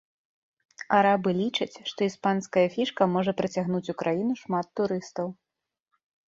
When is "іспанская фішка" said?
2.11-3.03